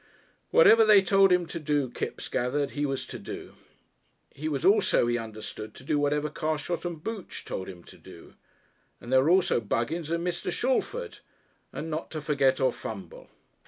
Whatever 0.49 0.83
they 0.83 1.03
told 1.03 1.31
him 1.31 1.45
to 1.45 1.59
do, 1.59 1.87
Kipps 1.87 2.27
gathered 2.27 2.71
he 2.71 2.87
was 2.87 3.05
to 3.05 3.19
do. 3.19 3.53
He 4.31 4.49
was 4.49 4.65
also, 4.65 5.05
he 5.05 5.15
understood, 5.15 5.75
to 5.75 5.83
do 5.83 5.99
whatever 5.99 6.27
Carshot 6.27 6.85
and 6.85 7.03
Booch 7.03 7.45
told 7.45 7.69
him 7.69 7.83
to 7.83 7.99
do. 7.99 8.33
And 8.99 9.13
there 9.13 9.21
were 9.21 9.29
also 9.29 9.61
Buggins 9.61 10.09
and 10.09 10.25
Mr. 10.25 10.51
Shalford. 10.51 11.19
And 11.71 11.91
not 11.91 12.09
to 12.09 12.19
forget 12.21 12.59
or 12.59 12.73
fumble! 12.73 13.29